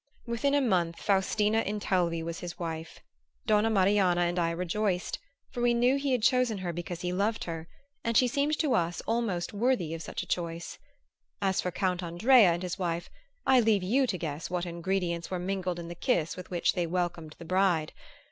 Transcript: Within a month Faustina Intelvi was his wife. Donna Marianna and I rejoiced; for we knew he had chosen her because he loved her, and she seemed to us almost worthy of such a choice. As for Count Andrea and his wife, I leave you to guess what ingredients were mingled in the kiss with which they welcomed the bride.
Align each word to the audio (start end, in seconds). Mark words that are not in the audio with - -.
Within 0.25 0.55
a 0.55 0.61
month 0.61 0.99
Faustina 0.99 1.61
Intelvi 1.61 2.23
was 2.23 2.39
his 2.39 2.57
wife. 2.57 3.01
Donna 3.45 3.69
Marianna 3.69 4.21
and 4.21 4.39
I 4.39 4.49
rejoiced; 4.49 5.19
for 5.51 5.61
we 5.61 5.75
knew 5.75 5.95
he 5.95 6.11
had 6.11 6.23
chosen 6.23 6.57
her 6.57 6.73
because 6.73 7.01
he 7.01 7.13
loved 7.13 7.43
her, 7.43 7.67
and 8.03 8.17
she 8.17 8.27
seemed 8.27 8.57
to 8.57 8.73
us 8.73 9.01
almost 9.01 9.53
worthy 9.53 9.93
of 9.93 10.01
such 10.01 10.23
a 10.23 10.25
choice. 10.25 10.79
As 11.39 11.61
for 11.61 11.69
Count 11.69 12.01
Andrea 12.01 12.51
and 12.51 12.63
his 12.63 12.79
wife, 12.79 13.11
I 13.45 13.59
leave 13.59 13.83
you 13.83 14.07
to 14.07 14.17
guess 14.17 14.49
what 14.49 14.65
ingredients 14.65 15.29
were 15.29 15.37
mingled 15.37 15.77
in 15.77 15.87
the 15.87 15.93
kiss 15.93 16.35
with 16.35 16.49
which 16.49 16.73
they 16.73 16.87
welcomed 16.87 17.35
the 17.37 17.45
bride. 17.45 17.93